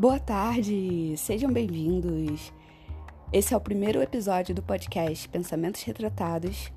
[0.00, 2.50] Boa tarde, sejam bem-vindos.
[3.30, 6.72] Esse é o primeiro episódio do podcast Pensamentos Retratados.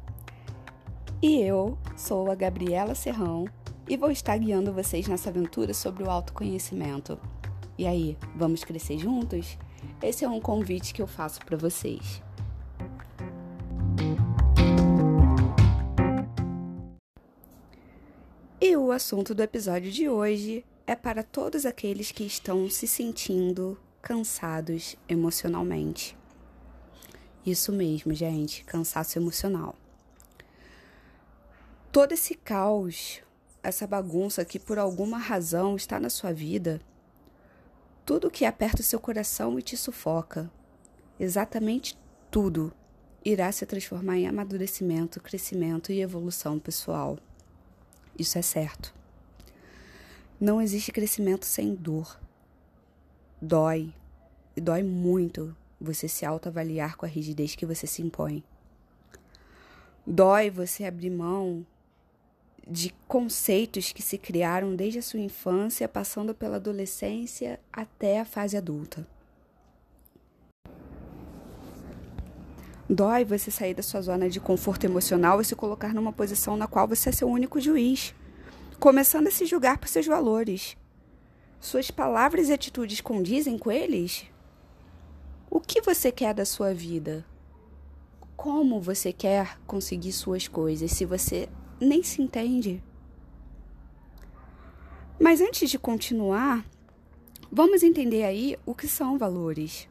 [1.22, 3.46] E eu sou a Gabriela Serrão
[3.88, 7.18] e vou estar guiando vocês nessa aventura sobre o autoconhecimento.
[7.78, 9.58] E aí, vamos crescer juntos?
[10.02, 12.22] Esse é um convite que eu faço para vocês.
[18.60, 23.80] E o assunto do episódio de hoje é para todos aqueles que estão se sentindo
[24.02, 26.18] cansados emocionalmente.
[27.46, 29.76] Isso mesmo, gente, cansaço emocional.
[31.92, 33.22] Todo esse caos,
[33.62, 36.82] essa bagunça que por alguma razão está na sua vida,
[38.06, 40.52] tudo que aperta o seu coração e te sufoca,
[41.18, 41.98] exatamente
[42.30, 42.74] tudo,
[43.24, 47.18] irá se transformar em amadurecimento, crescimento e evolução pessoal.
[48.20, 48.94] Isso é certo.
[50.44, 52.20] Não existe crescimento sem dor.
[53.42, 53.94] Dói,
[54.58, 58.44] e dói muito você se autoavaliar com a rigidez que você se impõe.
[60.06, 61.66] Dói você abrir mão
[62.70, 68.58] de conceitos que se criaram desde a sua infância, passando pela adolescência até a fase
[68.58, 69.08] adulta.
[72.90, 76.68] Dói você sair da sua zona de conforto emocional e se colocar numa posição na
[76.68, 78.14] qual você é seu único juiz
[78.84, 80.76] começando a se julgar por seus valores.
[81.58, 84.26] Suas palavras e atitudes condizem com eles?
[85.50, 87.26] O que você quer da sua vida?
[88.36, 91.48] Como você quer conseguir suas coisas se você
[91.80, 92.84] nem se entende?
[95.18, 96.66] Mas antes de continuar,
[97.50, 99.88] vamos entender aí o que são valores.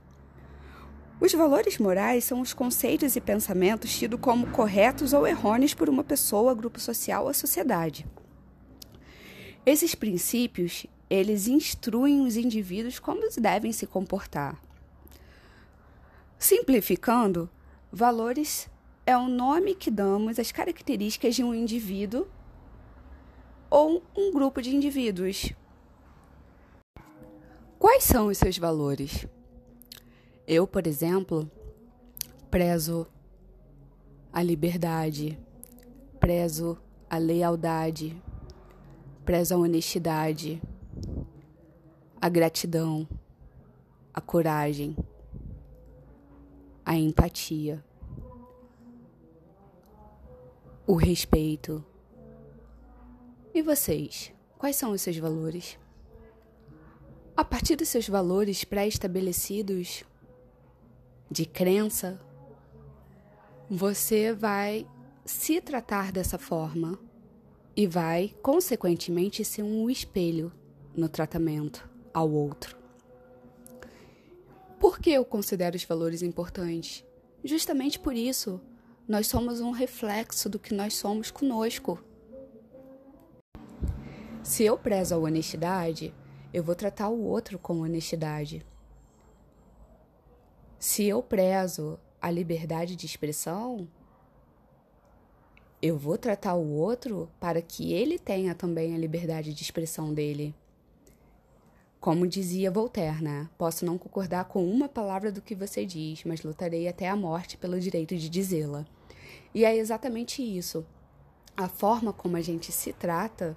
[1.18, 6.04] Os valores morais são os conceitos e pensamentos tidos como corretos ou errôneos por uma
[6.04, 8.06] pessoa, grupo social ou sociedade.
[9.64, 14.60] Esses princípios, eles instruem os indivíduos como devem se comportar.
[16.36, 17.48] Simplificando,
[17.90, 18.68] valores
[19.06, 22.26] é o nome que damos às características de um indivíduo
[23.70, 25.52] ou um grupo de indivíduos.
[27.78, 29.26] Quais são os seus valores?
[30.46, 31.48] Eu, por exemplo,
[32.50, 33.06] prezo
[34.32, 35.38] a liberdade,
[36.18, 36.78] prezo
[37.08, 38.20] a lealdade,
[39.24, 40.60] preza a honestidade,
[42.20, 43.08] a gratidão,
[44.12, 44.96] a coragem,
[46.84, 47.84] a empatia,
[50.86, 51.84] o respeito.
[53.54, 54.32] E vocês?
[54.58, 55.78] Quais são os seus valores?
[57.36, 60.04] A partir dos seus valores pré-estabelecidos
[61.30, 62.20] de crença,
[63.70, 64.86] você vai
[65.24, 66.98] se tratar dessa forma
[67.74, 70.52] e vai, consequentemente, ser um espelho
[70.94, 72.76] no tratamento ao outro.
[74.78, 77.04] Por que eu considero os valores importantes?
[77.44, 78.60] Justamente por isso,
[79.08, 81.98] nós somos um reflexo do que nós somos conosco.
[84.42, 86.14] Se eu prezo a honestidade,
[86.52, 88.66] eu vou tratar o outro com honestidade.
[90.78, 93.88] Se eu prezo a liberdade de expressão,
[95.82, 100.54] eu vou tratar o outro para que ele tenha também a liberdade de expressão dele.
[102.00, 103.50] Como dizia Voltaire, né?
[103.58, 107.56] Posso não concordar com uma palavra do que você diz, mas lutarei até a morte
[107.56, 108.86] pelo direito de dizê-la.
[109.52, 110.86] E é exatamente isso.
[111.56, 113.56] A forma como a gente se trata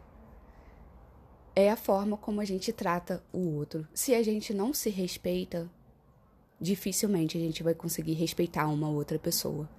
[1.56, 3.88] é a forma como a gente trata o outro.
[3.94, 5.70] Se a gente não se respeita,
[6.60, 9.70] dificilmente a gente vai conseguir respeitar uma outra pessoa.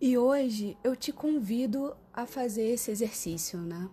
[0.00, 3.90] E hoje eu te convido a fazer esse exercício, né?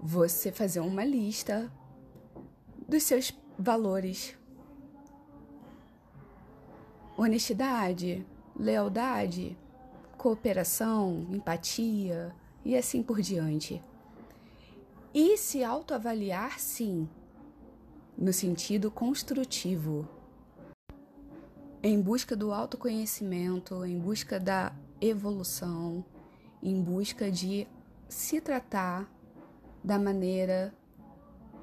[0.00, 1.70] Você fazer uma lista
[2.88, 4.34] dos seus valores.
[7.18, 8.26] Honestidade,
[8.56, 9.58] lealdade,
[10.16, 12.34] cooperação, empatia
[12.64, 13.82] e assim por diante.
[15.12, 17.06] E se autoavaliar, sim,
[18.16, 20.08] no sentido construtivo
[21.82, 26.04] em busca do autoconhecimento, em busca da evolução,
[26.62, 27.68] em busca de
[28.08, 29.08] se tratar
[29.82, 30.74] da maneira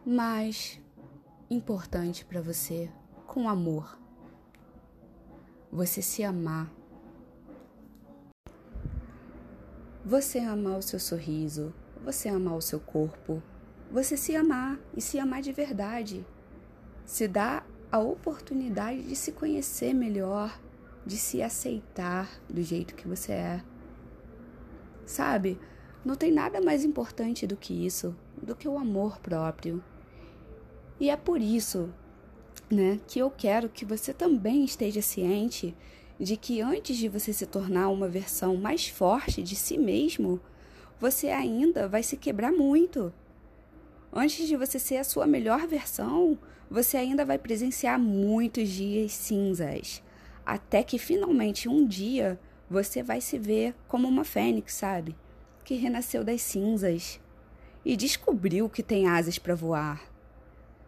[0.06, 0.80] mais
[1.50, 2.90] importante para você,
[3.28, 4.00] com amor.
[5.72, 6.72] Você se amar.
[10.06, 11.74] Você amar o seu sorriso,
[12.04, 13.42] você amar o seu corpo,
[13.92, 16.26] você se amar e se amar de verdade.
[17.04, 17.65] Se dá
[17.96, 20.60] a oportunidade de se conhecer melhor,
[21.06, 23.64] de se aceitar do jeito que você é.
[25.06, 25.58] Sabe?
[26.04, 29.82] Não tem nada mais importante do que isso, do que o amor próprio.
[31.00, 31.90] E é por isso
[32.70, 35.74] né, que eu quero que você também esteja ciente
[36.20, 40.42] de que antes de você se tornar uma versão mais forte de si mesmo,
[41.00, 43.14] você ainda vai se quebrar muito.
[44.12, 46.38] Antes de você ser a sua melhor versão,
[46.70, 50.04] você ainda vai presenciar muitos dias cinzas,
[50.46, 52.40] até que finalmente um dia
[52.70, 55.16] você vai se ver como uma fênix, sabe?
[55.64, 57.20] Que renasceu das cinzas
[57.84, 60.02] e descobriu que tem asas para voar.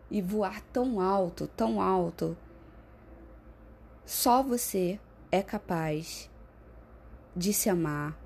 [0.09, 2.35] E voar tão alto, tão alto.
[4.05, 4.99] Só você
[5.31, 6.29] é capaz
[7.35, 8.17] de se amar,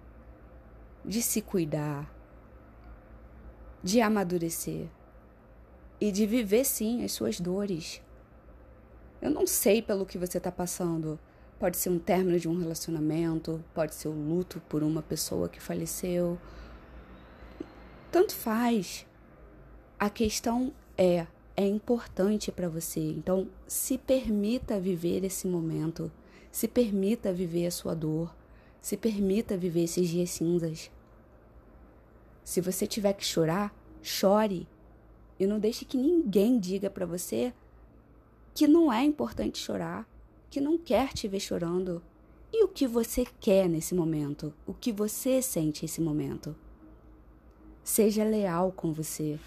[1.04, 2.14] de se cuidar,
[3.84, 4.88] de amadurecer
[6.02, 8.02] e de viver sim as suas dores.
[9.22, 11.20] Eu não sei pelo que você está passando.
[11.60, 15.62] Pode ser um término de um relacionamento, pode ser o luto por uma pessoa que
[15.62, 16.40] faleceu.
[18.12, 19.06] Tanto faz.
[20.00, 23.00] A questão é, é importante para você.
[23.00, 26.12] Então, se permita viver esse momento.
[26.52, 28.36] Se permita viver a sua dor.
[28.82, 30.90] Se permita viver esses dias cinzas.
[32.44, 33.72] Se você tiver que chorar,
[34.02, 34.68] chore.
[35.42, 37.52] E não deixe que ninguém diga para você
[38.54, 40.08] que não é importante chorar,
[40.52, 42.00] que não quer te ver chorando.
[42.54, 44.54] E o que você quer nesse momento?
[44.68, 46.56] O que você sente nesse momento?
[47.84, 49.40] Seja leal com você.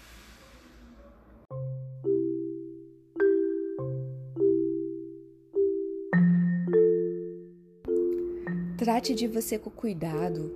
[8.77, 10.51] Trate de você com cuidado,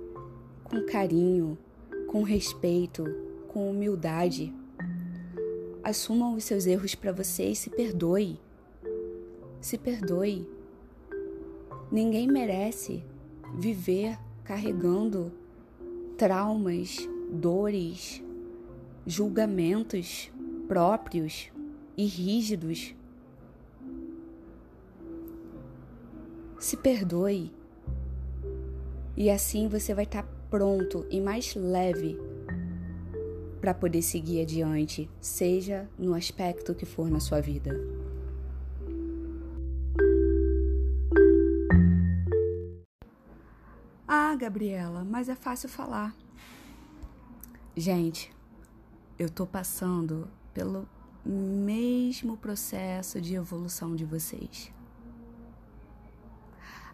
[0.64, 1.56] com carinho,
[2.06, 3.04] com respeito,
[3.48, 4.59] com humildade.
[5.90, 8.38] Assuma os seus erros para você e se perdoe.
[9.60, 10.48] Se perdoe.
[11.90, 13.02] Ninguém merece
[13.58, 15.32] viver carregando
[16.16, 16.96] traumas,
[17.32, 18.22] dores,
[19.04, 20.30] julgamentos
[20.68, 21.50] próprios
[21.96, 22.94] e rígidos.
[26.60, 27.52] Se perdoe.
[29.16, 32.16] E assim você vai estar tá pronto e mais leve
[33.60, 37.78] para poder seguir adiante, seja no aspecto que for na sua vida.
[44.08, 46.16] Ah, Gabriela, mas é fácil falar.
[47.76, 48.32] Gente,
[49.18, 50.88] eu tô passando pelo
[51.24, 54.72] mesmo processo de evolução de vocês.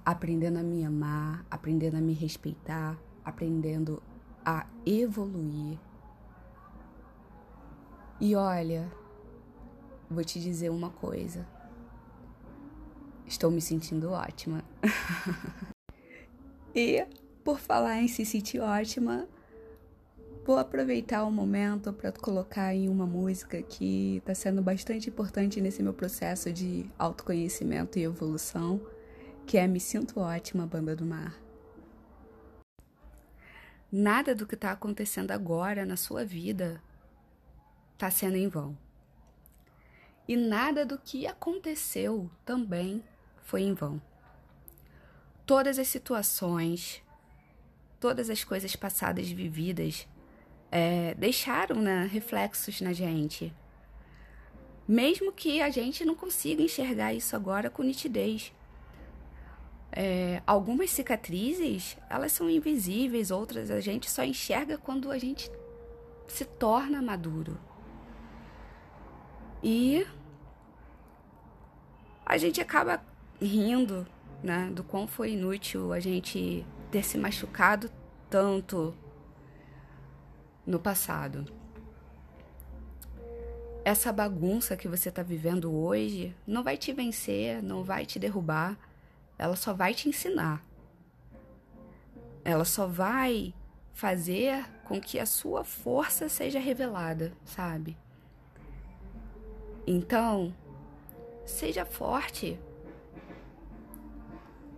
[0.05, 4.03] Aprendendo a me amar, aprendendo a me respeitar, aprendendo
[4.45, 5.79] a evoluir.
[8.19, 8.91] E olha,
[10.09, 11.47] vou te dizer uma coisa.
[13.27, 14.65] Estou me sentindo ótima.
[16.75, 17.07] e,
[17.45, 19.29] por falar em se sentir ótima,
[20.47, 25.83] vou aproveitar o momento para colocar em uma música que está sendo bastante importante nesse
[25.83, 28.81] meu processo de autoconhecimento e evolução,
[29.45, 31.39] que é Me Sinto Ótima, Banda do Mar.
[33.93, 36.83] Nada do que está acontecendo agora na sua vida
[37.97, 38.77] está sendo em vão.
[40.29, 43.03] E nada do que aconteceu também
[43.43, 44.01] foi em vão.
[45.47, 47.03] Todas as situações,
[47.99, 50.07] todas as coisas passadas vividas
[50.71, 53.55] é, deixaram né, reflexos na gente.
[54.87, 58.53] Mesmo que a gente não consiga enxergar isso agora com nitidez.
[59.91, 65.50] É, algumas cicatrizes, elas são invisíveis, outras a gente só enxerga quando a gente
[66.29, 67.59] se torna maduro.
[69.66, 70.06] E
[72.25, 73.02] a gente acaba
[73.42, 74.06] rindo,
[74.40, 77.90] né, do quão foi inútil a gente ter se machucado
[78.30, 78.94] tanto
[80.64, 81.44] no passado.
[83.85, 88.78] Essa bagunça que você está vivendo hoje não vai te vencer, não vai te derrubar
[89.38, 90.64] ela só vai te ensinar.
[92.44, 93.52] Ela só vai
[93.92, 97.96] fazer com que a sua força seja revelada, sabe?
[99.87, 100.52] Então,
[101.45, 102.59] seja forte.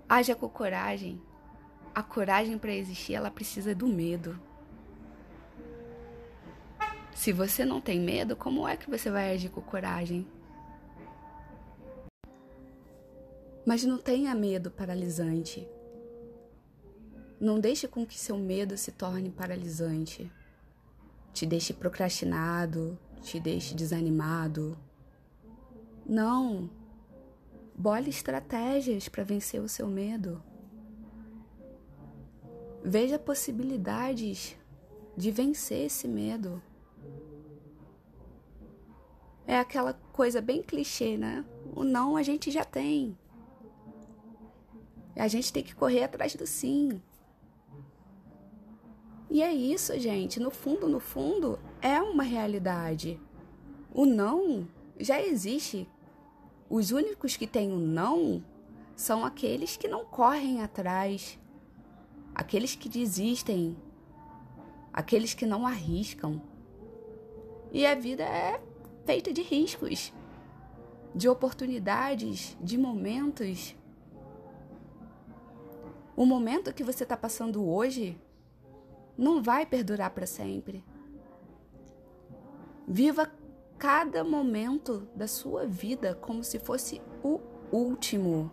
[0.08, 1.20] Haja com coragem.
[1.94, 4.38] A coragem para existir, ela precisa do medo.
[7.14, 10.26] Se você não tem medo, como é que você vai agir com coragem?
[13.66, 15.66] Mas não tenha medo paralisante.
[17.40, 20.30] Não deixe com que seu medo se torne paralisante.
[21.32, 24.78] Te deixe procrastinado, te deixe desanimado.
[26.08, 26.70] Não.
[27.76, 30.42] Bole estratégias para vencer o seu medo.
[32.82, 34.56] Veja possibilidades
[35.16, 36.62] de vencer esse medo.
[39.48, 41.42] é aquela coisa bem clichê, né?
[41.74, 43.16] O não a gente já tem.
[45.16, 47.00] A gente tem que correr atrás do sim.
[49.30, 50.38] E é isso, gente.
[50.38, 53.18] No fundo, no fundo, é uma realidade.
[53.92, 54.68] O não
[55.00, 55.88] já existe.
[56.70, 58.44] Os únicos que têm o não
[58.94, 61.38] são aqueles que não correm atrás,
[62.34, 63.76] aqueles que desistem,
[64.92, 66.42] aqueles que não arriscam.
[67.72, 68.60] E a vida é
[69.06, 70.12] feita de riscos,
[71.14, 73.74] de oportunidades, de momentos.
[76.14, 78.20] O momento que você está passando hoje
[79.16, 80.84] não vai perdurar para sempre.
[82.86, 83.30] Viva
[83.78, 88.50] cada momento da sua vida como se fosse o último.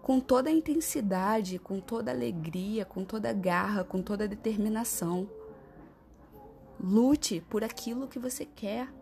[0.00, 4.26] Com toda a intensidade, com toda a alegria, com toda a garra, com toda a
[4.26, 5.28] determinação.
[6.80, 8.92] Lute por aquilo que você quer,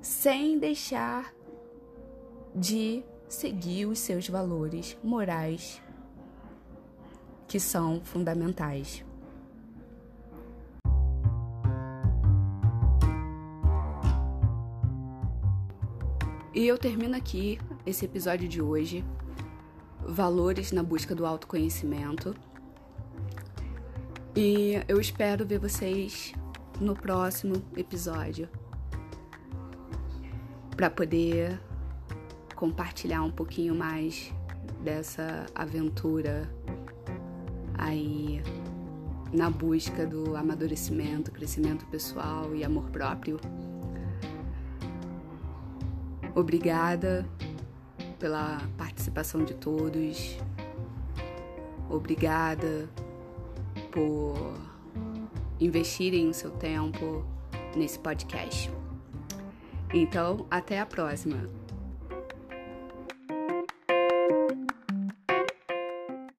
[0.00, 1.34] sem deixar
[2.54, 5.82] de seguir os seus valores morais,
[7.46, 9.04] que são fundamentais.
[16.60, 19.02] E eu termino aqui esse episódio de hoje.
[20.06, 22.36] Valores na busca do autoconhecimento.
[24.36, 26.34] E eu espero ver vocês
[26.78, 28.46] no próximo episódio
[30.76, 31.58] para poder
[32.54, 34.30] compartilhar um pouquinho mais
[34.84, 36.46] dessa aventura
[37.72, 38.42] aí
[39.32, 43.40] na busca do amadurecimento, crescimento pessoal e amor próprio.
[46.34, 47.26] Obrigada
[48.18, 50.36] pela participação de todos.
[51.88, 52.88] Obrigada
[53.90, 54.54] por
[55.58, 57.24] investirem o seu tempo
[57.76, 58.70] nesse podcast.
[59.92, 61.59] Então, até a próxima.